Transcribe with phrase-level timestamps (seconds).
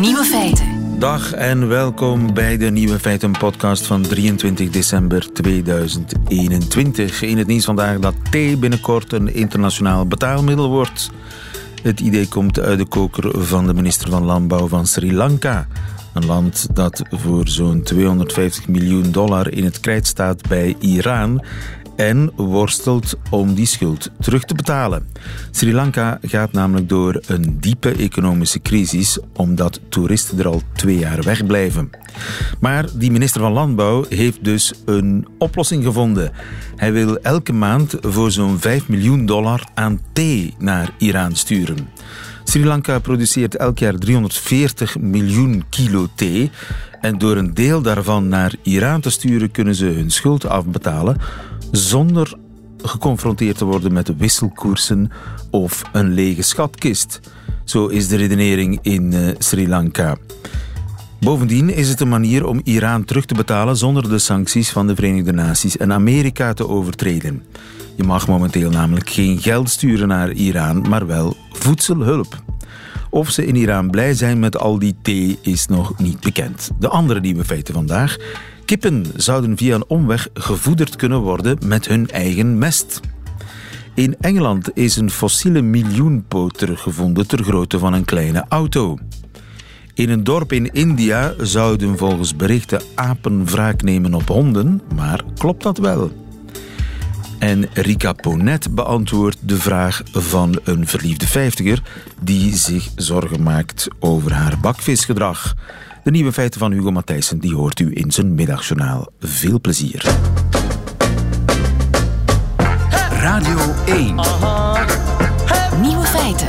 [0.00, 0.98] Nieuwe feiten.
[0.98, 7.22] Dag en welkom bij de Nieuwe Feiten podcast van 23 december 2021.
[7.22, 11.10] In het nieuws vandaag dat thee binnenkort een internationaal betaalmiddel wordt.
[11.82, 15.66] Het idee komt uit de koker van de minister van Landbouw van Sri Lanka.
[16.12, 21.44] Een land dat voor zo'n 250 miljoen dollar in het krijt staat bij Iran
[21.96, 25.06] en worstelt om die schuld terug te betalen.
[25.50, 31.22] Sri Lanka gaat namelijk door een diepe economische crisis omdat toeristen er al twee jaar
[31.22, 31.90] wegblijven.
[32.60, 36.32] Maar die minister van Landbouw heeft dus een oplossing gevonden.
[36.76, 41.88] Hij wil elke maand voor zo'n 5 miljoen dollar aan thee naar Iran sturen.
[42.44, 46.50] Sri Lanka produceert elk jaar 340 miljoen kilo thee.
[47.00, 51.16] En door een deel daarvan naar Iran te sturen, kunnen ze hun schuld afbetalen
[51.70, 52.34] zonder
[52.82, 55.10] geconfronteerd te worden met wisselkoersen
[55.50, 57.20] of een lege schatkist.
[57.64, 60.16] Zo is de redenering in uh, Sri Lanka.
[61.20, 64.94] Bovendien is het een manier om Iran terug te betalen zonder de sancties van de
[64.94, 67.42] Verenigde Naties en Amerika te overtreden.
[67.94, 72.42] Je mag momenteel namelijk geen geld sturen naar Iran, maar wel voedselhulp.
[73.10, 76.70] Of ze in Iran blij zijn met al die thee is nog niet bekend.
[76.78, 78.16] De andere nieuwe feiten vandaag.
[78.66, 83.00] Kippen zouden via een omweg gevoederd kunnen worden met hun eigen mest.
[83.94, 88.98] In Engeland is een fossiele miljoenpoot teruggevonden ter grootte van een kleine auto.
[89.94, 95.62] In een dorp in India zouden volgens berichten apen wraak nemen op honden, maar klopt
[95.62, 96.10] dat wel?
[97.38, 101.82] En Rika Ponet beantwoordt de vraag van een verliefde vijftiger
[102.20, 105.54] die zich zorgen maakt over haar bakvisgedrag.
[106.06, 109.06] De nieuwe feiten van Hugo Matthijssen die hoort u in zijn middagjournaal.
[109.20, 110.04] Veel plezier.
[113.10, 114.14] Radio 1.
[115.80, 116.48] Nieuwe feiten.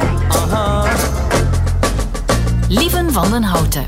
[2.70, 3.84] Lieven van den Houten.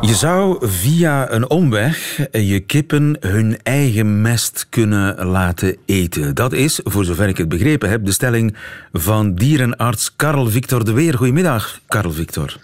[0.00, 6.34] Je zou via een omweg je kippen hun eigen mest kunnen laten eten.
[6.34, 8.56] Dat is, voor zover ik het begrepen heb, de stelling
[8.92, 11.14] van dierenarts Karl Victor de Weer.
[11.14, 12.56] Goedemiddag, Karl Victor.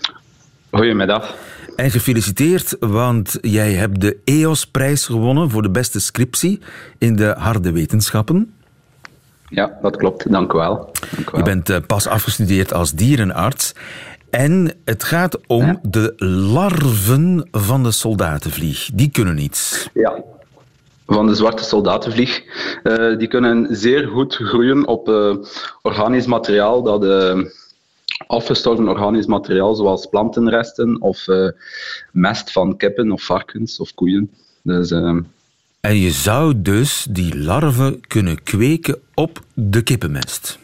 [0.70, 1.34] Goedemiddag.
[1.78, 6.60] En gefeliciteerd, want jij hebt de EOS-prijs gewonnen voor de beste scriptie
[6.98, 8.54] in de harde wetenschappen.
[9.48, 10.30] Ja, dat klopt.
[10.32, 10.74] Dank u wel.
[11.14, 11.40] Dank u wel.
[11.40, 13.74] Je bent eh, pas afgestudeerd als dierenarts.
[14.30, 16.12] En het gaat om de
[16.52, 18.90] larven van de soldatenvlieg.
[18.94, 19.88] Die kunnen iets.
[19.94, 20.22] Ja,
[21.06, 22.42] van de zwarte soldatenvlieg.
[22.82, 25.36] Uh, die kunnen zeer goed groeien op uh,
[25.82, 27.04] organisch materiaal dat
[28.28, 31.48] afgestorven organisch materiaal, zoals plantenresten of uh,
[32.12, 34.30] mest van kippen of varkens of koeien.
[34.62, 35.16] Dus, uh...
[35.80, 40.58] En je zou dus die larven kunnen kweken op de kippenmest?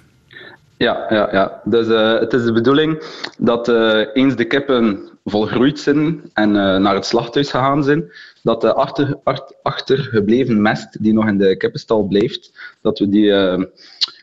[0.77, 1.61] Ja, ja, ja.
[1.65, 3.03] Dus uh, het is de bedoeling
[3.39, 3.69] dat
[4.13, 8.05] eens de kippen volgroeid zijn en naar het slachthuis gegaan zijn,
[8.43, 9.19] dat de achter,
[9.63, 13.33] achtergebleven mest die nog in de kippenstal blijft, dat we die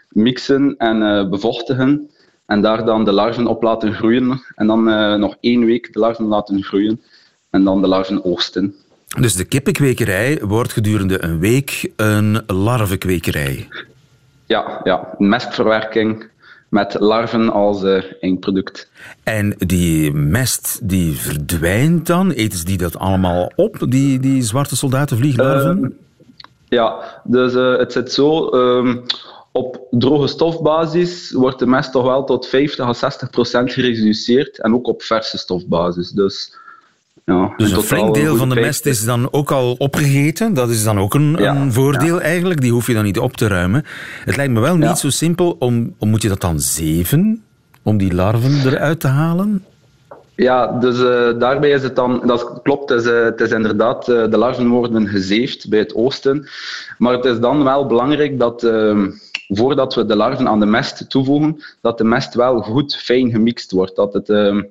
[0.09, 2.09] mixen en bevochtigen
[2.51, 4.43] en daar dan de larven op laten groeien.
[4.55, 7.01] En dan uh, nog één week de larven laten groeien.
[7.49, 8.75] En dan de larven oogsten.
[9.19, 13.67] Dus de kippenkwekerij wordt gedurende een week een larvenkwekerij?
[14.45, 16.29] Ja, ja mestverwerking
[16.69, 18.89] met larven als uh, eindproduct.
[19.23, 22.31] En die mest die verdwijnt dan?
[22.31, 25.81] Eten ze die dat allemaal op, die, die zwarte soldatenvlieglarven?
[25.81, 25.89] Uh,
[26.67, 28.47] ja, dus uh, het zit zo...
[28.47, 28.97] Ehm,
[29.51, 34.73] op droge stofbasis wordt de mest toch wel tot 50 à 60 procent gereduceerd en
[34.73, 36.09] ook op verse stofbasis.
[36.09, 36.57] Dus,
[37.25, 40.53] ja, dus een flink deel van de mest is dan ook al opgegeten.
[40.53, 42.61] Dat is dan ook een, een voordeel eigenlijk.
[42.61, 43.85] Die hoef je dan niet op te ruimen.
[44.25, 45.55] Het lijkt me wel niet zo simpel.
[45.59, 47.43] Om, om, moet je dat dan zeven?
[47.83, 49.65] Om die larven eruit te halen?
[50.35, 54.09] Ja, dus uh, daarbij is het dan, dat klopt, het is, uh, het is inderdaad,
[54.09, 56.47] uh, de larven worden gezeefd bij het oosten.
[56.97, 59.09] Maar het is dan wel belangrijk dat ehm,
[59.51, 63.71] voordat we de larven aan de mest toevoegen, dat de mest wel goed fijn gemixt
[63.71, 63.95] wordt.
[63.95, 64.63] Dat het uh,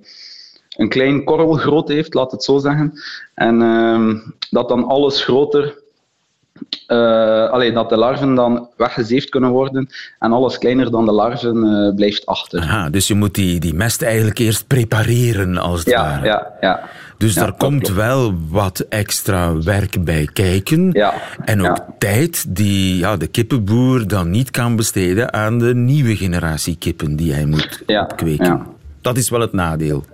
[0.77, 2.93] een klein korrelgrootte heeft, laat het zo zeggen.
[3.35, 4.15] En uh,
[4.51, 5.79] dat dan alles groter
[6.89, 9.89] uh, allee, dat de larven dan weggezeefd kunnen worden
[10.19, 12.61] en alles kleiner dan de larven uh, blijft achter.
[12.61, 16.27] Aha, dus je moet die, die mest eigenlijk eerst prepareren, als het ja, ware.
[16.27, 16.89] Ja, ja.
[17.21, 17.97] Dus ja, daar komt klopt.
[17.97, 20.91] wel wat extra werk bij kijken.
[20.93, 21.15] Ja,
[21.45, 26.77] en ook tijd die ja, de kippenboer dan niet kan besteden aan de nieuwe generatie
[26.77, 27.83] kippen die hij moet
[28.17, 28.45] kweken.
[28.45, 28.67] Ja.
[29.01, 30.05] Dat is wel het nadeel.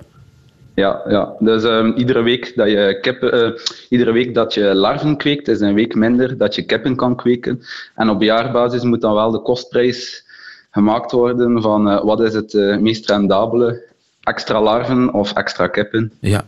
[0.74, 1.32] Ja, ja.
[1.38, 3.58] dus um, iedere, week dat je kippen, uh,
[3.88, 7.62] iedere week dat je larven kweekt, is een week minder dat je kippen kan kweken.
[7.94, 10.24] En op jaarbasis moet dan wel de kostprijs
[10.70, 13.82] gemaakt worden van uh, wat is het uh, meest rendabele
[14.22, 16.12] extra larven of extra kippen.
[16.20, 16.44] Ja.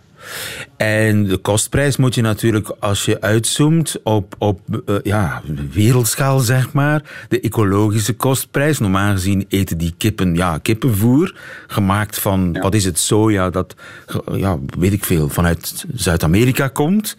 [0.76, 5.42] En de kostprijs moet je natuurlijk, als je uitzoomt op, op uh, ja,
[5.72, 8.78] wereldschaal, zeg maar, de ecologische kostprijs.
[8.78, 11.36] Normaal gezien eten die kippen ja, kippenvoer,
[11.66, 13.74] gemaakt van, wat is het, soja, dat,
[14.32, 17.16] ja, weet ik veel, vanuit Zuid-Amerika komt.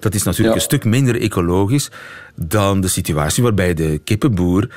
[0.00, 1.90] Dat is natuurlijk een stuk minder ecologisch
[2.34, 4.68] dan de situatie waarbij de kippenboer,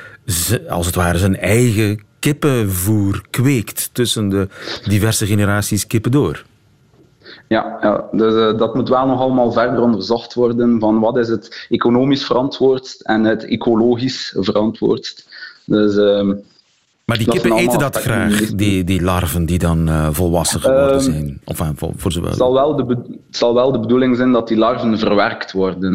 [0.70, 4.48] als het ware, zijn eigen kippenvoer kweekt tussen de
[4.88, 6.44] diverse generaties kippen door.
[7.54, 11.28] Ja, ja dus uh, dat moet wel nog allemaal verder onderzocht worden van wat is
[11.28, 15.28] het economisch verantwoordst en het ecologisch verantwoordst.
[15.66, 16.32] Dus, uh,
[17.06, 21.00] maar die kippen eten dat graag, die, die larven die dan uh, volwassen geworden ehm,
[21.00, 21.42] zijn?
[21.46, 24.48] Of, uh, voor, voor het, zal wel de het zal wel de bedoeling zijn dat
[24.48, 25.94] die larven verwerkt worden.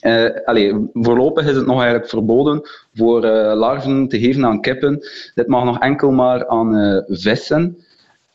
[0.00, 3.20] Uh, allee, voorlopig is het nog eigenlijk verboden voor
[3.54, 5.06] larven te geven aan kippen.
[5.34, 7.85] Dit mag nog enkel maar aan vissen.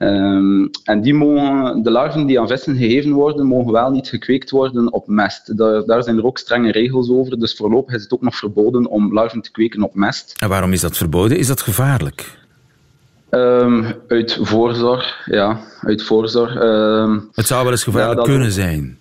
[0.02, 4.50] Um, en die mogen, de larven die aan vissen gegeven worden, mogen wel niet gekweekt
[4.50, 5.58] worden op mest.
[5.58, 7.40] Daar, daar, zijn er ook strenge regels over.
[7.40, 10.36] Dus voorlopig is het ook nog verboden om larven te kweken op mest.
[10.40, 11.38] En waarom is dat verboden?
[11.38, 12.40] Is dat gevaarlijk?
[13.30, 15.60] Um, uit voorzorg, ja.
[15.82, 16.56] Uit voorzorg.
[16.56, 18.98] Um, het zou wel eens gevaarlijk kunnen zijn.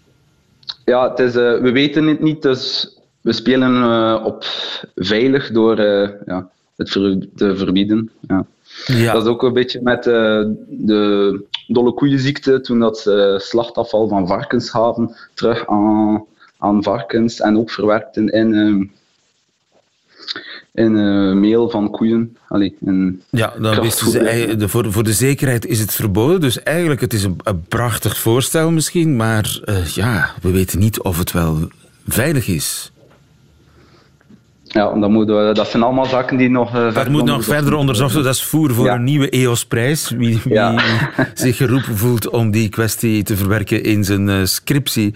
[0.84, 4.44] Ja, het is, uh, we weten het niet, dus we spelen uh, op
[4.94, 8.10] veilig door uh, ja, het ver te verbieden.
[8.28, 8.46] Ja.
[8.86, 9.12] Ja.
[9.12, 14.26] Dat is ook een beetje met uh, de dolle koeienziekte, toen dat uh, slachtafval van
[14.26, 16.24] varkens gaven terug aan,
[16.58, 18.88] aan varkens en ook verwerkten in, uh,
[20.72, 22.36] in meel van koeien.
[22.48, 26.40] Allee, in ja, dan wisten ze, de, voor, voor de zekerheid is het verboden.
[26.40, 29.60] Dus eigenlijk, het is een, een prachtig voorstel misschien, maar
[29.94, 31.68] ja, we weten niet of het wel
[32.06, 32.92] veilig is.
[34.72, 36.76] Ja, dan moeten we, dat zijn allemaal zaken die nog.
[36.76, 38.32] Uh, dat moet nog verder onderzocht worden.
[38.32, 40.10] Dat is voer voor een nieuwe EOS-prijs.
[40.10, 40.60] Wie, wie
[41.34, 45.14] zich geroepen voelt om die kwestie te verwerken in zijn uh, scriptie,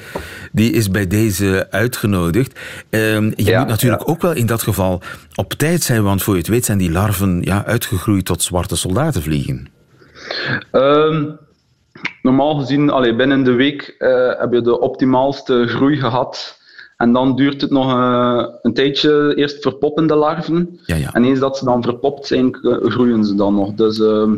[0.53, 2.61] die is bij deze uitgenodigd.
[2.91, 5.01] Uh, je moet natuurlijk ook wel in dat geval
[5.35, 8.77] op tijd zijn, want voor je het weet zijn die larven ja, uitgegroeid tot zwarte
[8.77, 9.69] soldatenvliegen.
[10.73, 11.39] Um,
[12.23, 16.63] normaal gezien, allee, binnen de week uh, heb je de optimaalste groei gehad
[16.97, 20.79] en dan duurt het nog uh, een tijdje, eerst verpoppen de larven.
[20.87, 21.13] Ja, ja.
[21.13, 23.75] En eens dat ze dan verpopt zijn, groeien ze dan nog.
[23.75, 24.33] Dus, uh,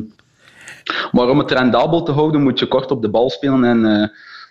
[1.13, 4.09] maar om het rendabel te houden, moet je kort op de bal spelen en uh,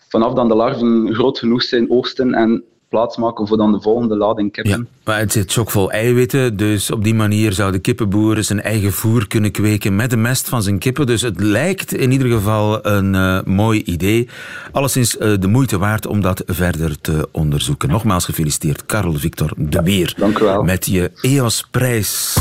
[0.08, 2.64] vanaf dan de larven groot genoeg zijn, oogsten en
[2.96, 4.78] plaatsmaken voor dan de volgende lading kippen.
[4.78, 8.92] Ja, maar het zit chockvol eiwitten, dus op die manier zou de kippenboer zijn eigen
[8.92, 11.06] voer kunnen kweken met de mest van zijn kippen.
[11.06, 14.30] Dus het lijkt in ieder geval een uh, mooi idee.
[14.72, 17.90] Alleszins uh, de moeite waard om dat verder te onderzoeken.
[17.90, 20.14] Nogmaals gefeliciteerd, Karel Victor de Beer.
[20.16, 20.64] Ja, dank u wel.
[20.64, 22.38] Met je EOS-prijs.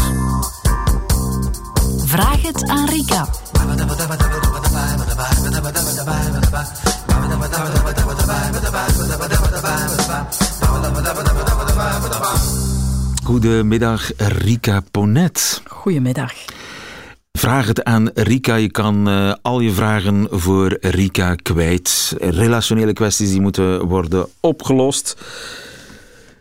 [2.06, 3.28] Vraag het aan Rika.
[13.24, 15.62] Goedemiddag, Rika Ponet.
[15.66, 16.32] Goedemiddag.
[17.32, 18.54] Vraag het aan Rika.
[18.54, 22.14] Je kan uh, al je vragen voor Rika kwijt.
[22.18, 25.16] Relationele kwesties die moeten worden opgelost.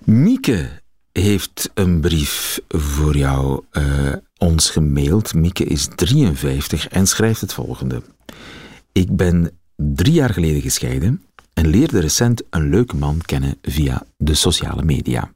[0.04, 0.70] Mieke
[1.12, 3.84] heeft een brief voor jou uh,
[4.38, 5.34] ons gemaild.
[5.34, 8.02] Mieke is 53 en schrijft het volgende.
[8.92, 11.22] Ik ben drie jaar geleden gescheiden
[11.54, 15.34] en leerde recent een leuke man kennen via de sociale media.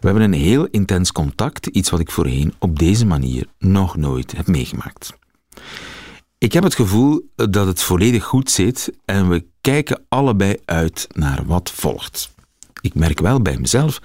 [0.00, 4.36] We hebben een heel intens contact, iets wat ik voorheen op deze manier nog nooit
[4.36, 5.12] heb meegemaakt.
[6.38, 11.46] Ik heb het gevoel dat het volledig goed zit en we kijken allebei uit naar
[11.46, 12.34] wat volgt.
[12.80, 14.00] Ik merk wel bij mezelf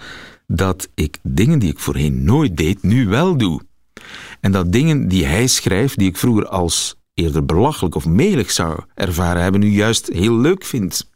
[0.48, 3.62] dat ik dingen die ik voorheen nooit deed, nu wel doe.
[4.40, 8.80] En dat dingen die hij schrijft, die ik vroeger als eerder belachelijk of melig zou
[8.94, 11.09] ervaren hebben, nu juist heel leuk vind.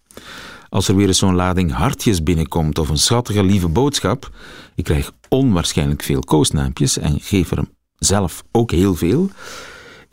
[0.69, 4.29] Als er weer zo'n lading hartjes binnenkomt of een schattige lieve boodschap,
[4.75, 7.63] ik krijg onwaarschijnlijk veel koosnaampjes en geef er
[7.97, 9.29] zelf ook heel veel,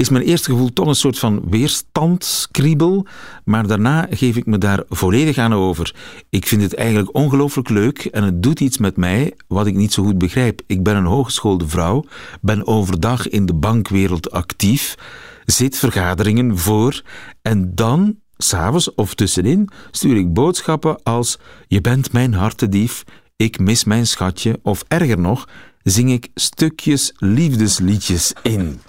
[0.00, 3.06] is mijn eerste gevoel toch een soort van weerstandskriebel,
[3.44, 5.94] maar daarna geef ik me daar volledig aan over.
[6.28, 9.92] Ik vind het eigenlijk ongelooflijk leuk en het doet iets met mij wat ik niet
[9.92, 10.60] zo goed begrijp.
[10.66, 12.04] Ik ben een hogeschoolde vrouw,
[12.40, 14.94] ben overdag in de bankwereld actief,
[15.44, 17.02] zit vergaderingen voor
[17.42, 23.04] en dan S'avonds of tussenin stuur ik boodschappen als Je bent mijn hartedief,
[23.36, 25.48] ik mis mijn schatje of erger nog,
[25.82, 28.80] zing ik stukjes liefdesliedjes in.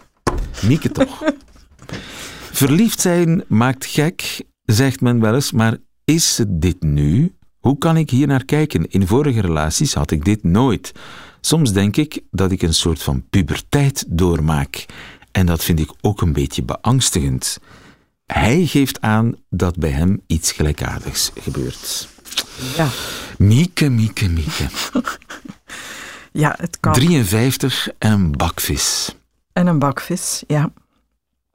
[0.61, 1.23] Mieke toch?
[2.61, 7.35] Verliefd zijn maakt gek, zegt men wel eens, maar is het dit nu?
[7.59, 8.89] Hoe kan ik hier naar kijken?
[8.89, 10.91] In vorige relaties had ik dit nooit.
[11.41, 14.85] Soms denk ik dat ik een soort van puberteit doormaak.
[15.31, 17.59] En dat vind ik ook een beetje beangstigend.
[18.33, 22.07] Hij geeft aan dat bij hem iets gelijkaardigs gebeurt.
[22.75, 22.87] Ja.
[23.37, 24.67] Mieke, Mieke, Mieke.
[26.43, 26.93] ja, het kan.
[26.93, 29.15] 53 en een bakvis.
[29.53, 30.71] En een bakvis, ja.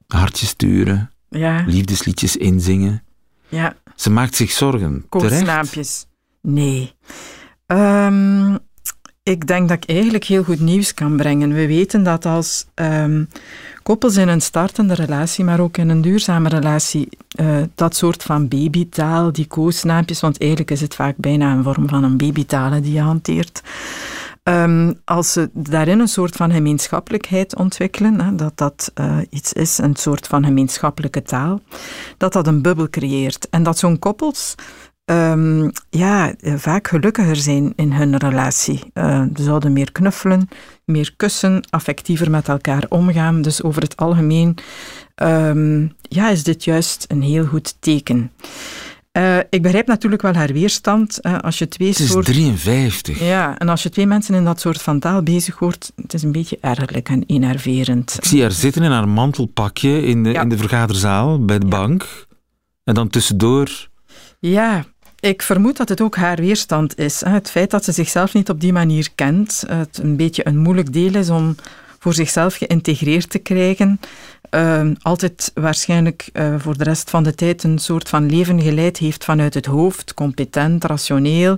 [0.07, 3.03] Hartjes sturen, Ja, liefdesliedjes inzingen.
[3.49, 3.75] ja.
[3.95, 5.05] Ze maakt zich zorgen.
[5.09, 5.09] Terecht.
[5.09, 6.05] Koortsnaampjes.
[6.41, 6.93] Nee.
[7.65, 8.55] Ehm,
[9.23, 11.53] ik denk dat ik eigenlijk heel goed nieuws kan brengen.
[11.53, 13.23] We weten dat als ehm,
[13.87, 18.47] koppels in een startende relatie, maar ook in een duurzame relatie, eh, dat soort van
[18.47, 22.93] babytaal, die koosnaampjes, want eigenlijk is het vaak bijna een vorm van een babytaal die
[22.93, 23.61] je hanteert.
[24.43, 29.95] Ehm, als ze daarin een soort van gemeenschappelijkheid ontwikkelen, dat dat eh, iets is, een
[29.95, 31.61] soort van gemeenschappelijke taal,
[32.17, 33.49] dat dat een bubbel creëert.
[33.49, 34.55] En dat zo'n koppels
[35.07, 38.79] ehm, ja, eh, vaak gelukkiger zijn in hun relatie.
[38.93, 40.49] Eh, ze zouden meer knuffelen,
[40.85, 43.41] meer kussen, affectiever met elkaar omgaan.
[43.41, 44.57] Dus over het algemeen
[45.15, 48.31] ehm, ja, is dit juist een heel goed teken.
[49.11, 51.21] Eh, ik begrijp natuurlijk wel haar weerstand.
[51.23, 53.19] als je twee Het is soorten 53.
[53.19, 56.23] ja, en als je twee mensen in dat soort van taal bezig hoort, het is
[56.23, 58.13] een beetje ergerlijk en enerverend.
[58.17, 60.41] Ik zie haar zitten in haar mantelpakje in de, Ja.
[60.41, 62.25] in de vergaderzaal bij de bank.
[62.83, 63.89] En dan tussendoor.
[64.39, 64.85] Ja,
[65.19, 67.21] ik vermoed dat het ook haar weerstand is.
[67.25, 70.93] Het feit dat ze zichzelf niet op die manier kent, het een beetje een moeilijk
[70.93, 71.55] deel is om
[71.99, 73.99] voor zichzelf geïntegreerd te krijgen.
[74.49, 78.97] Ehm, altijd waarschijnlijk eh, voor de rest van de tijd een soort van leven geleid
[78.97, 81.57] heeft vanuit het hoofd, competent, rationeel.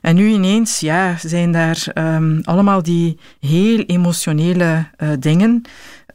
[0.00, 5.62] En nu ineens ja, zijn daar ehm, allemaal die heel emotionele eh, dingen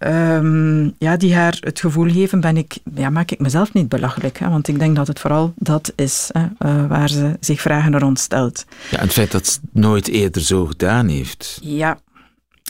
[0.03, 4.39] ehm, ja, die haar het gevoel geven, ben ik, ja, maak ik mezelf niet belachelijk.
[4.39, 4.49] Hè?
[4.49, 8.19] Want ik denk dat het vooral dat is hè, eh, waar ze zich vragen rond
[8.19, 8.65] stelt.
[8.91, 11.59] Ja, en het feit dat ze het nooit eerder zo gedaan heeft.
[11.61, 11.99] Ja.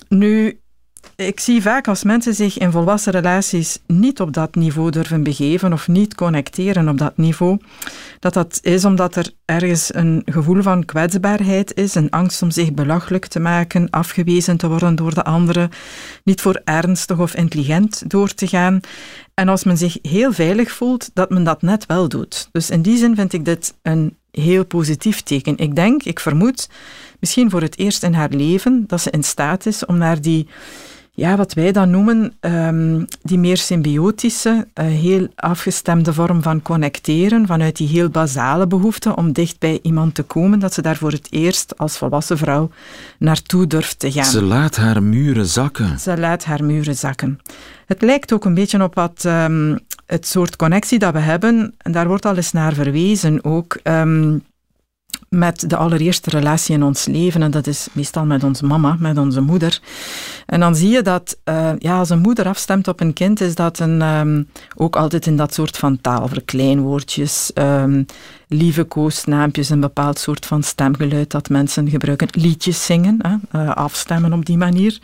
[0.07, 0.59] Nu,
[1.15, 5.73] ik zie vaak als mensen zich in volwassen relaties niet op dat niveau durven begeven
[5.73, 7.59] of niet connecteren op dat niveau,
[8.23, 12.73] dat dat is omdat er ergens een gevoel van kwetsbaarheid is, een angst om zich
[12.73, 15.69] belachelijk te maken, afgewezen te worden door de anderen,
[16.23, 18.79] niet voor ernstig of intelligent door te gaan.
[19.33, 22.49] En als men zich heel veilig voelt, dat men dat net wel doet.
[22.51, 25.57] Dus in die zin vind ik dit een heel positief teken.
[25.57, 26.69] Ik denk, ik vermoed,
[27.19, 30.47] misschien voor het eerst in haar leven, dat ze in staat is om naar die,
[31.15, 37.47] ja, wat wij dan noemen, ehm, die meer symbiotische, eh, heel afgestemde vorm van connecteren,
[37.47, 41.11] vanuit die heel basale behoefte om dicht bij iemand te komen, dat ze daar voor
[41.11, 42.69] het eerst als volwassen vrouw
[43.19, 44.25] naartoe durft te gaan.
[44.25, 45.99] Ze laat haar muren zakken.
[45.99, 47.39] Ze laat haar muren zakken.
[47.85, 51.91] Het lijkt ook een beetje op wat ehm, het soort connectie dat we hebben, en
[51.91, 53.77] daar wordt al eens naar verwezen ook.
[53.83, 54.37] ehm,
[55.33, 59.17] met de allereerste relatie in ons leven, en dat is meestal met onze mama, met
[59.17, 59.79] onze moeder.
[60.45, 63.55] En dan zie je dat eh, ja, als een moeder afstemt op een kind, is
[63.55, 64.43] dat een, ehm,
[64.75, 68.03] ook altijd in dat soort van taal, verkleinwoordjes, ehm,
[68.47, 74.33] lieve koosnaampjes, een bepaald soort van stemgeluid dat mensen gebruiken, liedjes zingen, hè, eh, afstemmen
[74.33, 74.99] op die manier.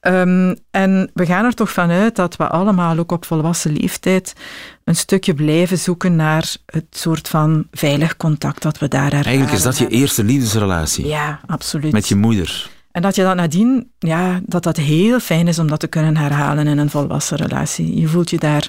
[0.00, 4.34] Ehm, en we gaan er toch vanuit dat we allemaal ook op volwassen leeftijd
[4.86, 9.24] een stukje blijven zoeken naar het soort van veilig contact dat we daar ervaren.
[9.24, 11.06] Eigenlijk is dat je eerste liefdesrelatie.
[11.06, 11.92] Ja, absoluut.
[11.92, 12.70] Met je moeder.
[12.96, 16.16] En dat je dat nadien, ja, dat dat heel fijn is om dat te kunnen
[16.16, 18.00] herhalen in een volwassen relatie.
[18.00, 18.68] Je voelt je daar,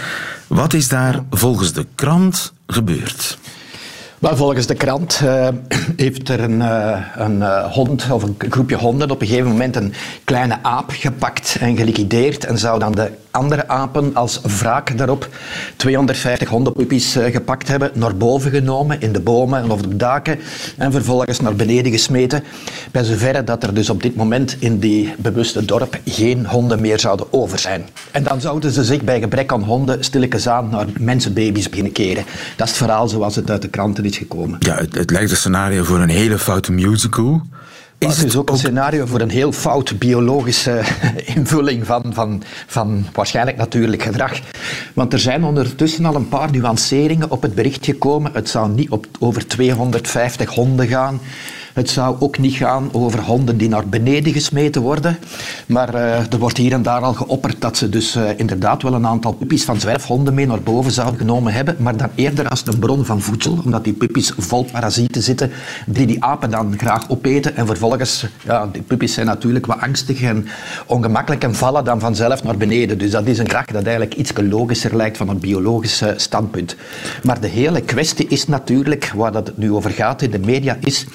[0.48, 3.38] Wat is daar volgens de krant gebeurd?
[4.18, 5.48] Wel, volgens de krant eh,
[5.96, 9.76] heeft er een, eh, een eh, hond of een groepje honden op een gegeven moment
[9.76, 9.92] een
[10.24, 15.28] kleine aap gepakt en geliquideerd en zou dan de andere apen als wraak daarop
[15.76, 20.38] 250 hondenpuppies eh, gepakt hebben, naar boven genomen in de bomen of de daken
[20.76, 22.44] en vervolgens naar beneden gesmeten.
[22.90, 27.00] Bij zoverre dat er dus op dit moment in die bewuste dorp geen honden meer
[27.00, 27.86] zouden over zijn.
[28.10, 32.24] En dan zouden ze zich bij gebrek aan honden stilletjes aan naar mensenbaby's beginnen keren.
[32.56, 34.56] Dat is het verhaal zoals het uit de kranten is gekomen.
[34.60, 37.42] Ja, het, het lijkt een scenario voor een hele foute musical.
[37.98, 40.82] Is het is ook een scenario voor een heel fout biologische
[41.36, 44.40] invulling van, van, van waarschijnlijk natuurlijk gedrag.
[44.94, 48.32] Want er zijn ondertussen al een paar nuanceringen op het bericht gekomen.
[48.32, 51.20] Het zou niet op, over 250 honden gaan.
[51.72, 55.18] Het zou ook niet gaan over honden die naar beneden gesmeten worden.
[55.66, 58.94] Maar uh, er wordt hier en daar al geopperd dat ze dus uh, inderdaad wel
[58.94, 61.76] een aantal puppies van zwerfhonden mee naar boven zouden genomen hebben.
[61.78, 65.50] Maar dan eerder als een bron van voedsel, omdat die puppies vol parasieten zitten,
[65.86, 67.56] die die apen dan graag opeten.
[67.56, 70.46] En vervolgens, ja, die puppies zijn natuurlijk wat angstig en
[70.86, 72.98] ongemakkelijk en vallen dan vanzelf naar beneden.
[72.98, 76.76] Dus dat is een gedrag dat eigenlijk iets logischer lijkt van een biologisch uh, standpunt.
[77.22, 80.76] Maar de hele kwestie is natuurlijk, waar dat het nu over gaat in de media,
[80.80, 81.06] is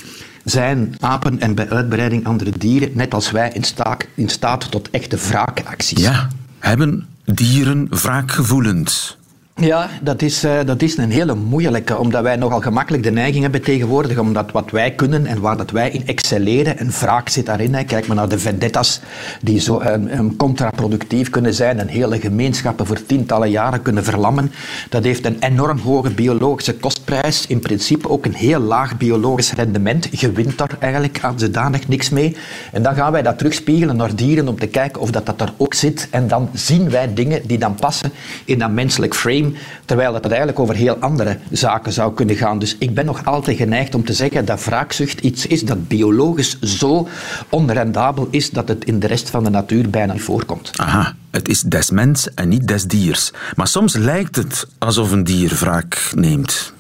[0.44, 4.90] zijn apen en bij uitbreiding andere dieren, net als wij, in staat, in staat tot
[4.90, 6.00] echte wraakacties.
[6.00, 6.28] Ja,
[6.60, 9.18] hebben dieren wraakgevoelens?
[9.56, 13.42] Ja, dat is, uh, dat is een hele moeilijke, omdat wij nogal gemakkelijk de neiging
[13.42, 17.46] hebben tegenwoordig, omdat wat wij kunnen en waar dat wij in excelleren, en wraak zit
[17.46, 17.74] daarin.
[17.74, 17.84] Hè.
[17.84, 19.02] Kijk maar naar de vendettas,
[19.42, 24.52] die zo um, um, contraproductief kunnen zijn en hele gemeenschappen voor tientallen jaren kunnen verlammen.
[24.90, 30.08] Dat heeft een enorm hoge biologische kostprijs, in principe ook een heel laag biologisch rendement.
[30.20, 32.36] Je wint daar eigenlijk aan zodanig niks mee.
[32.72, 35.54] En dan gaan wij dat terugspiegelen naar dieren om te kijken of dat, dat er
[35.58, 36.08] ook zit.
[36.12, 38.12] En dan zien wij dingen die dan passen
[38.46, 39.43] in dat menselijk frame
[39.86, 42.60] terwijl het eigenlijk over heel andere zaken zou kunnen gaan.
[42.60, 46.60] Dus ik ben nog altijd geneigd om te zeggen dat wraakzucht iets is dat biologisch
[46.60, 47.08] zo
[47.50, 50.70] onrendabel is dat het in de rest van de natuur bijna niet voorkomt.
[50.74, 53.32] Aha, het is des mens en niet des diers.
[53.56, 56.74] Maar soms lijkt het alsof een dier wraak neemt.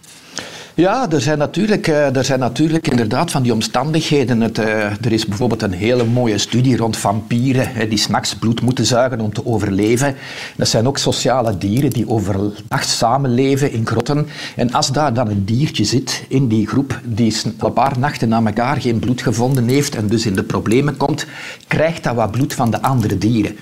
[0.75, 4.42] Ja, er zijn, natuurlijk, er zijn natuurlijk inderdaad van die omstandigheden.
[4.42, 9.20] Het, er is bijvoorbeeld een hele mooie studie rond vampieren die s'nachts bloed moeten zuigen
[9.20, 10.15] om te overleven.
[10.56, 14.28] Dat zijn ook sociale dieren die overnacht samenleven in grotten.
[14.56, 18.41] En als daar dan een diertje zit in die groep die een paar nachten na
[18.45, 21.26] elkaar geen bloed gevonden heeft en dus in de problemen komt,
[21.67, 23.56] krijgt dat wat bloed van de andere dieren.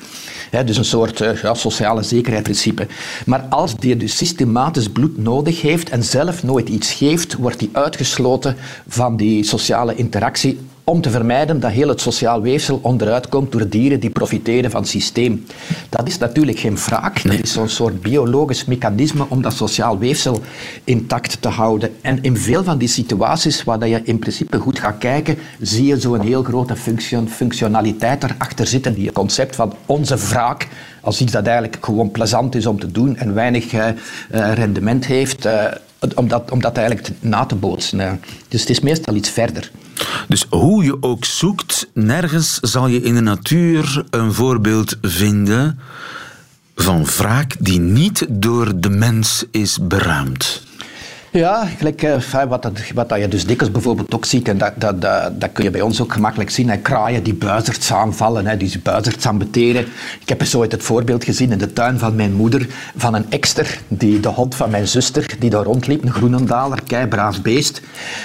[0.65, 2.87] Dus een soort ja, sociale zekerheidsprincipe.
[3.25, 7.69] Maar als die dus systematisch bloed nodig heeft en zelf nooit iets geeft, wordt die
[7.73, 8.55] uitgesloten
[8.87, 13.69] van die sociale interactie om te vermijden dat heel het sociaal weefsel onderuit komt door
[13.69, 15.45] dieren die profiteren van het systeem.
[15.89, 20.41] Dat is natuurlijk geen wraak, dat is zo'n soort biologisch mechanisme om dat sociaal weefsel
[20.83, 21.89] intact te houden.
[22.01, 25.99] En in veel van die situaties waar je in principe goed gaat kijken, zie je
[25.99, 30.67] zo'n heel grote function, functionaliteit erachter zitten, die concept van onze wraak
[31.01, 33.89] als iets dat eigenlijk gewoon plezant is om te doen en weinig uh,
[34.53, 35.65] rendement heeft, uh,
[36.15, 38.21] om, dat, eigenlijk na te bootsen.
[38.47, 39.71] Dus het is meestal iets verder.
[40.27, 45.79] Dus hoe je ook zoekt, nergens zal je in de natuur een voorbeeld vinden
[46.75, 50.63] van wraak die niet door de mens is beraamd.
[51.33, 54.73] Ja, gelijk, uh, wat, dat, wat dat je dus dikwijls bijvoorbeeld ook ziet, en dat,
[54.77, 58.47] dat, dat, dat kun je bij ons ook gemakkelijk zien, hè, kraaien die buizerds aanvallen,
[58.47, 59.85] hè, die buizerds ambeteren.
[60.21, 63.25] Ik heb eens ooit het voorbeeld gezien in de tuin van mijn moeder, van een
[63.29, 67.81] ekster, die, de hond van mijn zuster, die daar rondliep, een groenendaler, keibraaf beest.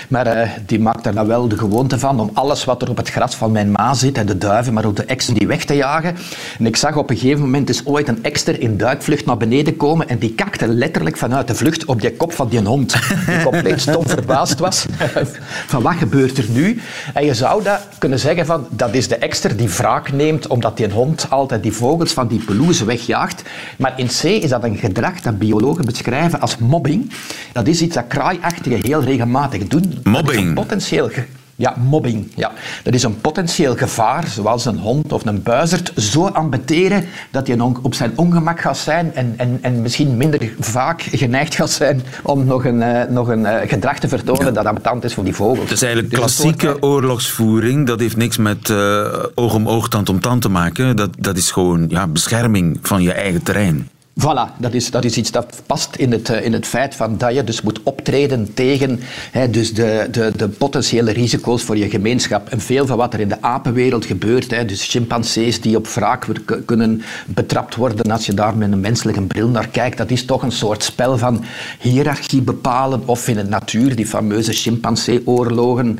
[0.08, 2.96] Maar uh, die maakt er dan wel de gewoonte van om alles wat er op
[2.96, 5.64] het gras van mijn ma zit, en de duiven, maar ook de ekster, die weg
[5.64, 6.16] te jagen.
[6.58, 9.76] En ik zag op een gegeven moment is ooit een ekster in duikvlucht naar beneden
[9.76, 12.94] komen en die kakte letterlijk vanuit de vlucht op die kop van die hond
[13.26, 14.86] die compleet stom verbaasd was
[15.72, 16.80] van wat gebeurt er nu.
[17.14, 20.76] En je zou dat kunnen zeggen van dat is de ekster die wraak neemt omdat
[20.76, 23.42] die hond altijd die vogels van die pelouse wegjaagt.
[23.78, 27.12] Maar in C is dat een gedrag dat biologen beschrijven als mobbing.
[27.52, 30.00] Dat is iets dat kraaiachtigen heel regelmatig doen.
[30.02, 30.54] Mobbing?
[30.54, 31.10] Potentieel
[31.56, 32.32] ja, mobbing.
[32.34, 32.52] Ja.
[32.82, 37.64] Dat is een potentieel gevaar, zoals een hond of een buizerd, zo ambeteren dat je
[37.82, 42.44] op zijn ongemak gaat zijn en, en, en misschien minder vaak geneigd gaat zijn om
[42.44, 44.50] nog een, uh, nog een uh, gedrag te vertonen ja.
[44.50, 45.58] dat ambetant is voor die vogels.
[45.58, 46.82] Het is eigenlijk dus klassieke soort...
[46.82, 47.86] oorlogsvoering.
[47.86, 50.96] Dat heeft niks met uh, oog om oog, tand om tand te maken.
[50.96, 53.88] Dat, dat is gewoon ja, bescherming van je eigen terrein.
[54.20, 57.34] Voilà, dat is, dat is iets dat past in het, in het feit van dat
[57.34, 59.00] je dus moet optreden tegen
[59.30, 62.48] hè, dus de, de, de potentiële risico's voor je gemeenschap.
[62.48, 66.26] En veel van wat er in de apenwereld gebeurt, hè, dus chimpansees die op wraak
[66.64, 70.42] kunnen betrapt worden als je daar met een menselijke bril naar kijkt, dat is toch
[70.42, 71.44] een soort spel van
[71.80, 73.02] hiërarchie bepalen.
[73.04, 75.98] Of in de natuur, die fameuze chimpansee-oorlogen,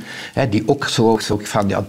[0.51, 1.87] die ook zo, zo van ja,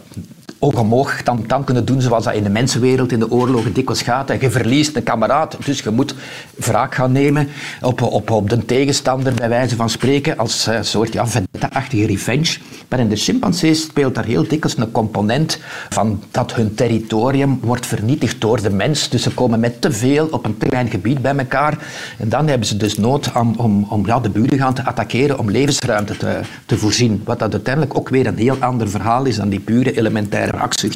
[0.59, 4.01] ook omhoog dan, dan kunnen doen zoals dat in de mensenwereld, in de oorlogen dikwijls
[4.01, 4.29] gaat.
[4.29, 6.15] En je verliest een kameraad, dus je moet
[6.55, 7.47] wraak gaan nemen
[7.81, 12.57] op, op, op de tegenstander, bij wijze van spreken, als een soort ja, vendetta-achtige revenge.
[12.87, 17.85] Maar in de chimpansees speelt daar heel dikwijls een component van dat hun territorium wordt
[17.85, 19.09] vernietigd door de mens.
[19.09, 21.77] Dus ze komen met te veel op een te klein gebied bij elkaar.
[22.17, 25.39] En dan hebben ze dus nood om, om, om ja, de buren gaan te attackeren,
[25.39, 27.21] om levensruimte te, te voorzien.
[27.25, 30.46] Wat dat uiteindelijk ook weer een heel ander verhaal is dan die pure elementaire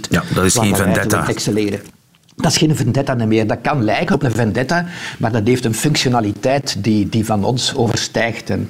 [0.10, 1.28] Ja, dat is geen vendetta.
[1.28, 1.82] Excelleren.
[2.36, 3.48] Dat is geen vendetta meer.
[3.48, 4.86] Dat kan lijken op een vendetta,
[5.18, 8.50] maar dat heeft een functionaliteit die, die van ons overstijgt.
[8.50, 8.70] En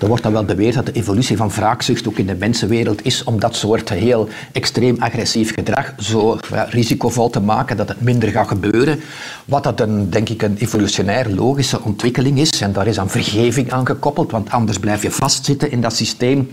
[0.00, 3.24] er wordt dan wel beweerd dat de evolutie van wraakzucht ook in de mensenwereld is
[3.24, 8.48] om dat soort heel extreem agressief gedrag zo risicovol te maken dat het minder gaat
[8.48, 9.00] gebeuren.
[9.44, 12.60] Wat dat een, denk ik, een evolutionair logische ontwikkeling is.
[12.60, 16.48] En daar is aan vergeving aan gekoppeld, want anders blijf je vastzitten in dat systeem.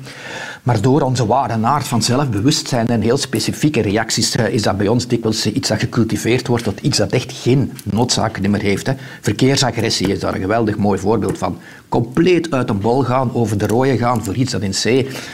[0.63, 4.87] Maar door onze ware aard van zelfbewustzijn en heel specifieke reacties eh, is dat bij
[4.87, 8.87] ons dikwijls iets dat gecultiveerd wordt tot iets dat echt geen noodzaak meer heeft.
[8.87, 8.93] Hè.
[9.21, 11.57] Verkeersagressie is daar een geweldig mooi voorbeeld van.
[11.93, 14.85] Compleet uit een bol gaan, over de rode gaan voor iets dat in C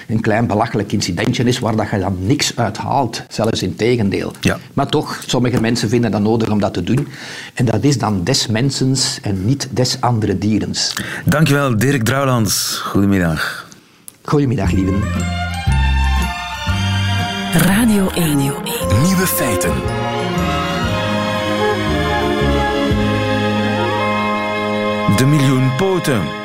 [0.07, 3.23] een klein belachelijk incidentje is waar dat je dan niks uit haalt.
[3.29, 4.33] Zelfs in tegendeel.
[4.41, 4.57] Ja.
[4.73, 7.07] Maar toch, sommige mensen vinden dat nodig om dat te doen.
[7.53, 10.93] En dat is dan des mensens en niet des andere dierens.
[11.25, 12.81] Dankjewel, Dirk Drouwlands.
[12.85, 13.67] Goedemiddag.
[14.21, 15.03] Goedemiddag, lieven.
[17.53, 18.37] Radio 1.
[18.37, 19.73] Nieuwe feiten.
[25.17, 26.38] De miljoen poten.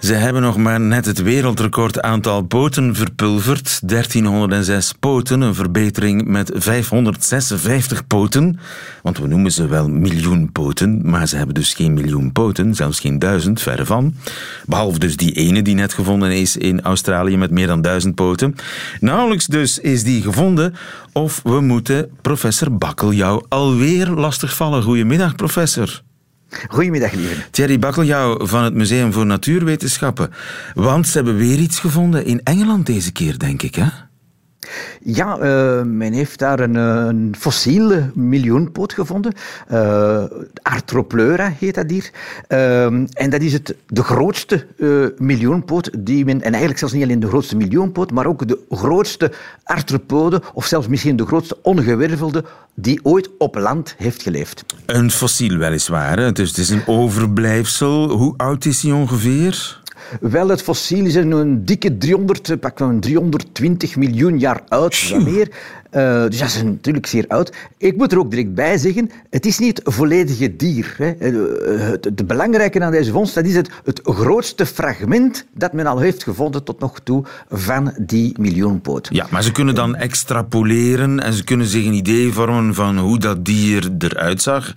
[0.00, 3.80] Ze hebben nog maar net het wereldrecord aantal poten verpulverd.
[3.88, 8.58] 1306 poten, een verbetering met 556 poten.
[9.02, 13.00] Want we noemen ze wel miljoen poten, maar ze hebben dus geen miljoen poten, zelfs
[13.00, 14.14] geen duizend, verre van.
[14.66, 18.54] Behalve dus die ene die net gevonden is in Australië met meer dan duizend poten.
[19.00, 20.74] Nauwelijks dus is die gevonden,
[21.12, 24.82] of we moeten professor Bakkeljauw alweer lastigvallen.
[24.82, 26.02] Goedemiddag, professor.
[26.68, 27.50] Goedemiddag, lieve.
[27.50, 30.30] Thierry Bakkeljauw van het Museum voor Natuurwetenschappen.
[30.74, 33.86] Want ze hebben weer iets gevonden in Engeland deze keer, denk ik, hè?
[35.02, 39.32] Ja, uh, men heeft daar een, een fossiele miljoenpoot gevonden.
[39.72, 40.24] Uh,
[40.62, 42.10] Arthropleura heet dat hier.
[43.12, 44.66] En dat is het, de grootste
[45.18, 49.32] miljoenpoot die men, en eigenlijk zelfs niet alleen de grootste miljoenpoot, maar ook de grootste
[49.64, 52.44] arthropode, of zelfs misschien de grootste ongewervelde,
[52.74, 54.64] die ooit op land heeft geleefd.
[54.86, 58.10] Een fossiel weliswaar, dus het is een overblijfsel.
[58.10, 59.78] Hoe oud is hij ongeveer?
[60.20, 65.48] Wel, het fossiel is een dikke 300, pak een 320 miljoen jaar oud, meer.
[65.96, 67.52] Uh, dus dat is natuurlijk zeer oud.
[67.78, 70.94] Ik moet er ook direct bij zeggen, het is niet het volledige dier.
[70.96, 71.12] Hè.
[71.18, 75.98] Het, het, belangrijke aan deze vondst, dat is het, het grootste fragment dat men al
[75.98, 79.08] heeft gevonden tot nog toe van die miljoenpoot.
[79.12, 83.18] Ja, maar ze kunnen dan extrapoleren en ze kunnen zich een idee vormen van hoe
[83.18, 84.72] dat dier eruit zag.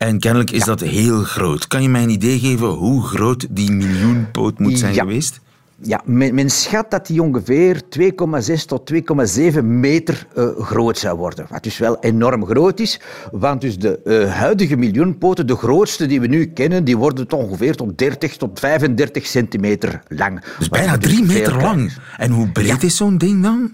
[0.00, 1.66] En kennelijk is dat heel groot.
[1.66, 5.02] Kan je mij een idee geven hoe groot die miljoenpoot moet zijn ja.
[5.02, 5.40] geweest?
[5.82, 11.46] Ja, men, men, schat dat die ongeveer 2,6 tot 2,7 meter uh, groot zou worden.
[11.50, 13.00] Wat dus wel enorm groot is,
[13.32, 17.40] want dus de uh, huidige miljoenpoten, de grootste die we nu kennen, die worden tot
[17.40, 20.42] ongeveer tot 30 tot 35 centimeter lang.
[20.58, 21.92] Dus bijna 3 meter lang.
[22.16, 22.76] En hoe breed ja.
[22.80, 23.72] is zo'n ding dan?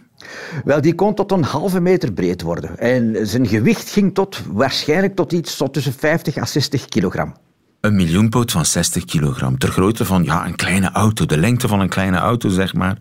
[0.65, 2.79] Wel, die kon tot een halve meter breed worden.
[2.79, 7.35] En zijn gewicht ging tot, waarschijnlijk tot iets tot tussen 50 à 60 kilogram.
[7.81, 9.59] Een miljoenpoot van 60 kilogram.
[9.59, 11.27] Ter grootte van ja, een kleine auto.
[11.27, 12.97] De lengte van een kleine auto, zeg maar.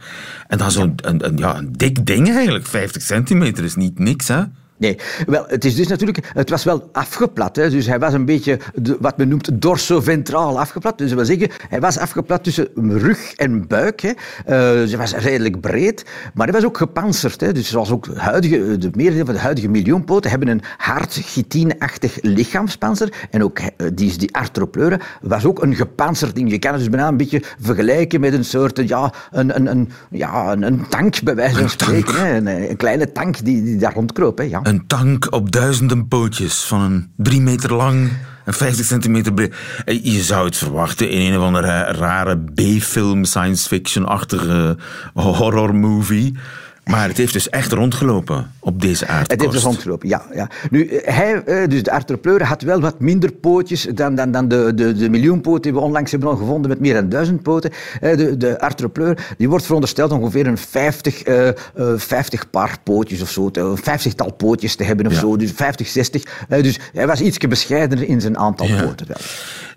[0.47, 2.65] En dan zo'n een, een, ja, een dik ding eigenlijk.
[2.65, 4.43] 50 centimeter is niet niks, hè?
[4.77, 7.55] Nee, wel, het is dus natuurlijk, het was wel afgeplat.
[7.55, 7.69] Hè?
[7.69, 10.97] Dus hij was een beetje de, wat men noemt dorsoventraal afgeplat.
[10.97, 14.01] Dus dat wil zeggen, hij was afgeplat tussen rug en buik.
[14.01, 14.09] Hè?
[14.09, 17.41] Uh, dus hij was redelijk breed, maar hij was ook gepanzerd.
[17.41, 17.51] Hè?
[17.51, 23.13] Dus zoals ook huidige, de meerdere van de huidige miljoenpoten hebben een hard chitineachtig lichaamspanzer.
[23.29, 23.59] En ook
[23.93, 26.51] die, die arthropleuren was ook een gepanzerd ding.
[26.51, 29.89] Je kan het dus bijna een beetje vergelijken met een soort, ja, een, een, een,
[30.09, 32.15] ja, een, een tank bij wijze van spreken.
[32.15, 32.35] Hè?
[32.35, 34.37] Een, een, kleine tank die, die daar rondkroop.
[34.37, 34.43] Hè?
[34.43, 34.61] Ja.
[34.65, 38.11] Een tank op duizenden pootjes van een drie meter lang
[38.45, 39.55] en 50 centimeter breed.
[39.85, 44.77] Je zou het verwachten in een of andere rare B-film, science fiction-achtige
[45.13, 46.37] horror movie.
[46.85, 49.31] Maar het heeft dus echt rondgelopen op deze aardkorst.
[49.31, 50.25] Het heeft dus rondgelopen, ja.
[50.33, 50.49] ja.
[50.69, 54.93] Nu, hij, dus de arthropleur had wel wat minder pootjes dan, dan, dan de, de,
[54.93, 57.71] de miljoenpoot die we onlangs hebben al gevonden met meer dan duizend poten.
[57.99, 61.49] De, de arthropleur die wordt verondersteld ongeveer een 50, uh,
[61.95, 65.19] 50 paar pootjes of zo, een vijftigtal pootjes te hebben of ja.
[65.19, 66.23] zo, dus 50, 60.
[66.47, 68.83] dus hij was iets bescheidener in zijn aantal ja.
[68.83, 69.17] poten wel.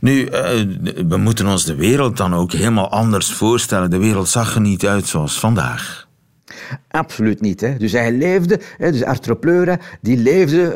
[0.01, 0.31] Nu, uh,
[1.09, 3.91] we moeten ons de wereld dan ook helemaal anders voorstellen.
[3.91, 6.08] De wereld zag er niet uit zoals vandaag.
[6.91, 7.61] Absoluut niet.
[7.61, 7.77] Hè.
[7.77, 10.75] Dus hij leefde, hè, dus Arthropleura, die leefde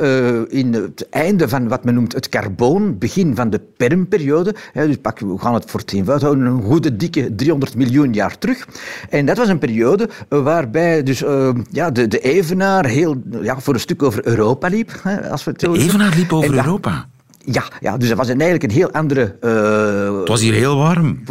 [0.51, 4.55] uh, in het einde van wat men noemt het carboon, begin van de permperiode.
[4.73, 8.67] Hè, dus pak, we gaan het voor het een goede dikke 300 miljoen jaar terug.
[9.11, 13.75] En dat was een periode waarbij dus, uh, ja, de, de evenaar heel, ja, voor
[13.75, 14.91] een stuk over Europa liep.
[15.03, 17.07] Hè, als we het de evenaar liep over Europa?
[17.45, 19.37] Ja, ja, dus dat was eigenlijk een heel andere...
[19.41, 21.23] Uh, het was hier heel warm.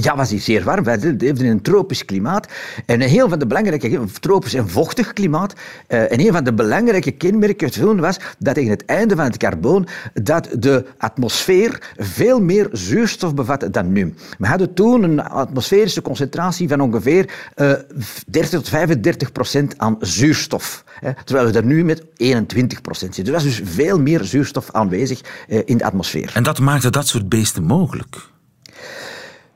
[0.00, 0.84] Ja, was hij zeer warm.
[0.84, 2.48] We leefden een tropisch klimaat.
[2.86, 5.54] En een heel van de belangrijke, tropisch en vochtig klimaat.
[5.88, 9.36] Uh, en een van de belangrijke kenmerken toen was dat tegen het einde van het
[9.36, 14.14] carboon dat de atmosfeer veel meer zuurstof bevatte dan nu.
[14.38, 17.78] We hadden toen een atmosferische concentratie van ongeveer uh, eh,
[18.26, 20.84] 30 tot 35 procent aan zuurstof.
[21.24, 23.34] Terwijl we er nu met 21 procent zitten.
[23.34, 26.30] Dus er was dus veel meer zuurstof aanwezig uh, in de atmosfeer.
[26.34, 28.34] En dat maakte dat soort beesten mogelijk?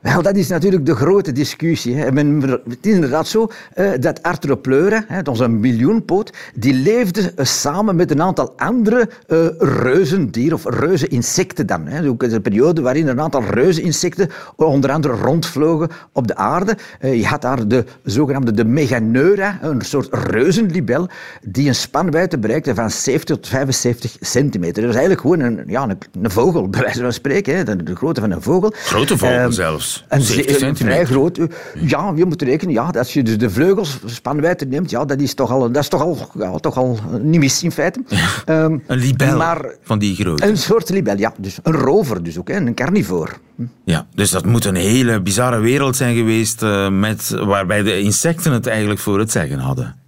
[0.01, 1.97] Wel, dat is natuurlijk de grote discussie.
[1.97, 2.05] Hè.
[2.05, 8.23] Het is inderdaad zo uh, dat Arthropleuren, onze miljoenpoot, die leefde uh, samen met een
[8.23, 11.87] aantal andere uh, reuzendieren of reuzeninsecten dan.
[11.87, 12.09] Hè.
[12.09, 16.77] Ook een periode waarin een aantal reuzeninsecten onder andere rondvlogen op de aarde.
[17.01, 21.09] je had daar de zogenaamde de Meganeura, een soort reuzenlibel,
[21.43, 24.83] die een spanwijdte bereikte van 70 tot 75 centimeter.
[24.83, 25.89] Dat is eigenlijk gewoon een, ja,
[26.23, 27.57] een, vogel, bij wijze van spreken.
[27.57, 27.65] Hè.
[27.65, 28.73] De, de grootte van een vogel.
[28.75, 29.90] Grote vogel ehm, zelfs.
[30.09, 31.39] Een vrij groot.
[31.39, 35.21] Eh, ja, je moet rekenen, ja, als je dus de vleugels spanwijdte neemt, ja, dat
[35.21, 38.03] is toch al, dat is toch al, ja, toch al niet mis in feite.
[38.47, 40.47] Um, een libel maar, van die grootte.
[40.47, 41.33] Een soort libel, ja.
[41.39, 43.39] Dus een rover dus ook, hè, een carnivoor.
[43.57, 43.63] Hm.
[43.85, 48.53] Ja, dus dat moet een hele bizarre wereld zijn geweest uh, met, waarbij de insecten
[48.53, 49.99] het eigenlijk voor het zeggen hadden.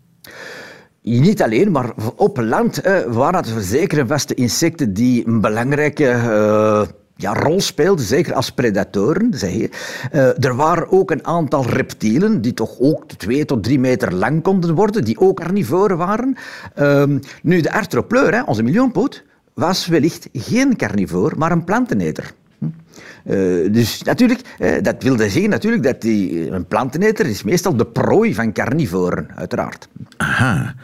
[1.03, 6.05] Niet alleen, maar op land eh, waren het zeker en vaste insecten die een belangrijke
[6.05, 6.83] uh,
[7.16, 9.29] ja, rol speelden, zeker als predatoren.
[9.35, 9.70] Zeg je.
[10.12, 14.42] Uh, er waren ook een aantal reptielen die toch ook twee tot drie meter lang
[14.42, 16.37] konden worden, die ook carnivoren waren.
[16.79, 17.05] Uh,
[17.42, 22.33] nu, de arthropleur, hè, onze miljoenpoot, was wellicht geen carnivoor, maar een planteneter.
[23.25, 24.40] Uh, dus natuurlijk,
[24.83, 29.88] dat wilde zeggen natuurlijk dat die, een planteneter is meestal de prooi van carnivoren, uiteraard.
[30.16, 30.75] Aha.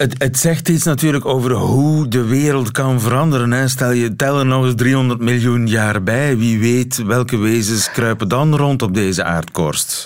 [0.00, 3.52] Het, het, zegt iets natuurlijk over hoe de wereld kan veranderen.
[3.52, 3.68] Hè.
[3.68, 6.36] Stel je tel er nog eens 300 miljoen jaar bij.
[6.36, 10.04] Wie weet welke wezens kruipen dan rond op deze aardkorst?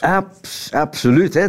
[0.70, 1.34] absoluut.
[1.34, 1.48] Hè.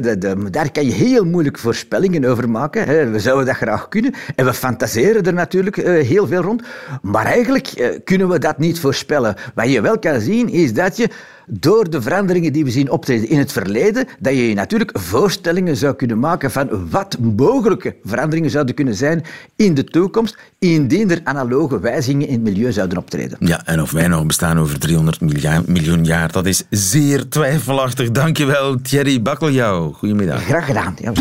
[0.50, 2.86] daar kan je heel moeilijk voorspellingen over maken.
[2.86, 3.10] Hè.
[3.10, 4.14] We zouden dat graag kunnen.
[4.36, 6.64] En we fantaseren er natuurlijk uh, heel veel rond.
[7.02, 9.36] Maar eigenlijk uh, kunnen we dat niet voorspellen.
[9.54, 11.10] Wat je wel kan zien is dat je
[11.48, 15.76] door de veranderingen die we zien optreden in het verleden, dat je je natuurlijk voorstellingen
[15.78, 19.24] zou kunnen maken van wat mogelijke veranderingen zouden kunnen zijn
[19.56, 23.38] in de toekomst, indien er analoge wijzigingen in het milieu zouden optreden.
[23.40, 25.22] Ja, en of wij nog bestaan over 300
[25.68, 28.12] miljoen jaar, dat is zeer twijfelachtig.
[28.12, 29.92] Dankjewel, Thierry Bakkeljauw.
[29.92, 30.44] Goedemiddag.
[30.44, 30.96] Graag gedaan.
[31.02, 31.12] Ja.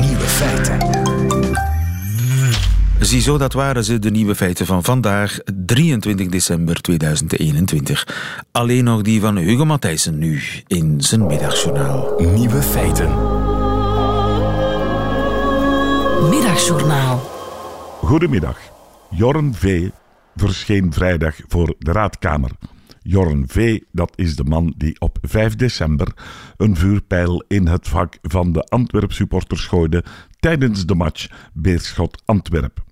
[0.00, 0.95] Nieuwe feiten.
[3.00, 8.06] Ziezo, dat waren ze, de nieuwe feiten van vandaag, 23 december 2021.
[8.52, 12.14] Alleen nog die van Hugo Matthijssen nu in zijn middagjournaal.
[12.18, 13.08] Nieuwe feiten.
[16.28, 17.18] Middagjournaal.
[18.00, 18.58] Goedemiddag.
[19.10, 19.88] Jorn V.
[20.36, 22.50] verscheen vrijdag voor de Raadkamer.
[23.08, 26.12] Jorn V., dat is de man die op 5 december
[26.56, 30.04] een vuurpijl in het vak van de Antwerp supporters gooide
[30.40, 32.84] tijdens de match Beerschot-Antwerp.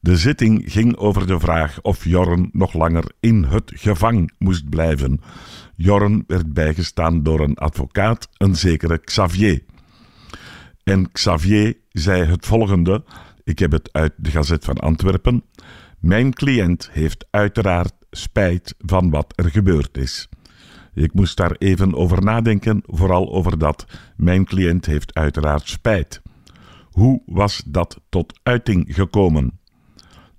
[0.00, 5.20] De zitting ging over de vraag of Jorn nog langer in het gevang moest blijven.
[5.76, 9.62] Jorn werd bijgestaan door een advocaat, een zekere Xavier.
[10.82, 13.04] En Xavier zei het volgende:
[13.44, 15.44] Ik heb het uit de Gazet van Antwerpen.
[15.98, 20.28] Mijn cliënt heeft uiteraard spijt van wat er gebeurd is.
[20.94, 23.86] Ik moest daar even over nadenken, vooral over dat.
[24.16, 26.22] Mijn cliënt heeft uiteraard spijt.
[26.90, 29.58] Hoe was dat tot uiting gekomen?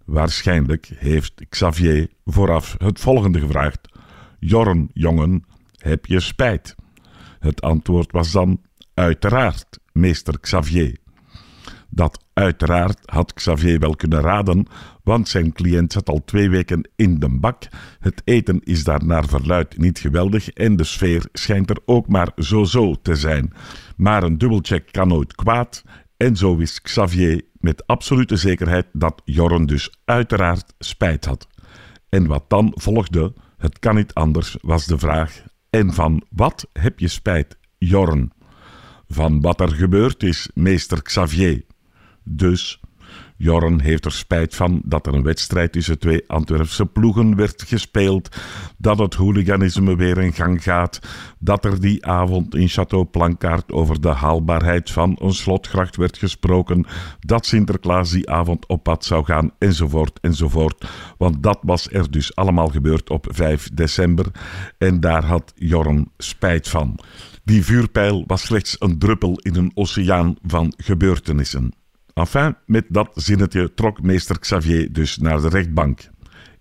[0.05, 3.79] Waarschijnlijk heeft Xavier vooraf het volgende gevraagd:
[4.39, 5.43] Jorn, jongen,
[5.77, 6.75] heb je spijt?
[7.39, 8.61] Het antwoord was dan:
[8.93, 10.97] Uiteraard, meester Xavier.
[11.95, 14.67] Dat uiteraard had Xavier wel kunnen raden,
[15.03, 17.63] want zijn cliënt zat al twee weken in de bak.
[17.99, 22.31] Het eten is daar naar verluid niet geweldig en de sfeer schijnt er ook maar
[22.35, 23.53] zo-zo te zijn.
[23.97, 25.83] Maar een dubbelcheck kan nooit kwaad
[26.17, 31.47] en zo wist Xavier met absolute zekerheid dat Jorn dus uiteraard spijt had.
[32.09, 36.99] En wat dan volgde, het kan niet anders, was de vraag: en van wat heb
[36.99, 38.31] je spijt, Jorn?
[39.07, 41.63] Van wat er gebeurd is, meester Xavier.
[42.25, 42.79] Dus
[43.37, 48.35] Jorren heeft er spijt van dat er een wedstrijd tussen twee Antwerpse ploegen werd gespeeld,
[48.77, 50.99] dat het hooliganisme weer in gang gaat,
[51.39, 56.85] dat er die avond in Château Plankaart over de haalbaarheid van een slotgracht werd gesproken,
[57.19, 60.85] dat Sinterklaas die avond op pad zou gaan, enzovoort, enzovoort.
[61.17, 64.25] Want dat was er dus allemaal gebeurd op 5 december
[64.77, 66.99] en daar had Jorren spijt van.
[67.43, 71.73] Die vuurpijl was slechts een druppel in een oceaan van gebeurtenissen.
[72.15, 76.09] Enfin, met dat zinnetje trok meester Xavier dus naar de rechtbank.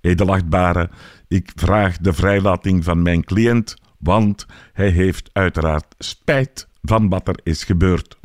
[0.00, 0.90] Edelachtbare,
[1.28, 7.40] ik vraag de vrijlating van mijn cliënt, want hij heeft uiteraard spijt van wat er
[7.42, 8.18] is gebeurd.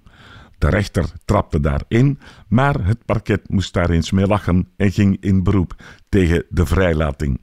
[0.57, 5.43] De rechter trapte daarin, maar het parket moest daar eens mee lachen en ging in
[5.43, 5.75] beroep
[6.09, 7.41] tegen de vrijlating.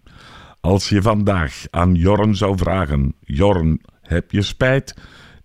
[0.61, 4.95] Als je vandaag aan Jorn zou vragen: Jorn, heb je spijt?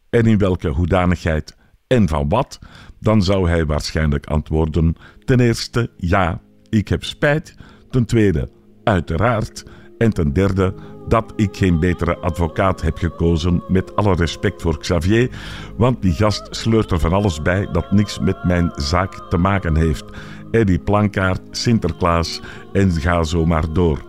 [0.10, 1.56] En in welke hoedanigheid
[1.88, 2.60] en van wat?
[3.02, 7.56] Dan zou hij waarschijnlijk antwoorden: ten eerste, ja, ik heb spijt.
[7.90, 8.50] Ten tweede,
[8.84, 9.64] uiteraard.
[9.98, 10.74] En ten derde,
[11.08, 15.30] dat ik geen betere advocaat heb gekozen, met alle respect voor Xavier,
[15.78, 19.76] want die gast sleurt er van alles bij dat niks met mijn zaak te maken
[19.76, 20.06] heeft.
[20.52, 22.42] Eddie Plankaart, Sinterklaas
[22.74, 24.02] en ga zo maar door.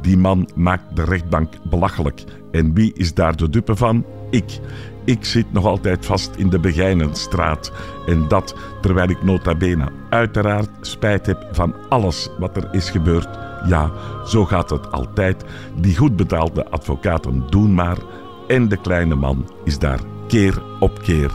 [0.00, 2.24] Die man maakt de rechtbank belachelijk.
[2.50, 4.04] En wie is daar de dupe van?
[4.30, 4.60] Ik.
[5.06, 7.72] Ik zit nog altijd vast in de Begijnenstraat.
[8.06, 13.28] En dat terwijl ik nota bene uiteraard spijt heb van alles wat er is gebeurd.
[13.66, 13.92] Ja,
[14.24, 15.44] zo gaat het altijd.
[15.74, 17.98] Die goed betaalde advocaten doen maar.
[18.46, 21.30] En de kleine man is daar keer op keer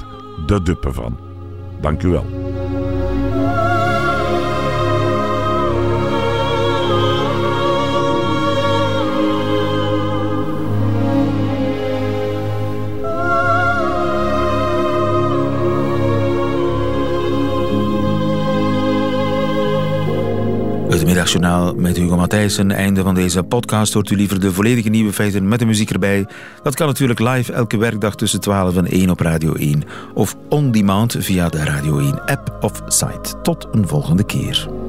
[0.45, 1.17] de dupe van.
[1.81, 2.25] Dank u wel.
[21.01, 22.71] Het middagjournaal met Hugo Matthijssen.
[22.71, 23.93] Einde van deze podcast.
[23.93, 26.27] Hoort u liever de volledige nieuwe feiten met de muziek erbij?
[26.63, 29.83] Dat kan natuurlijk live elke werkdag tussen 12 en 1 op Radio 1.
[30.13, 33.41] Of on demand via de Radio 1 app of site.
[33.41, 34.80] Tot een volgende keer.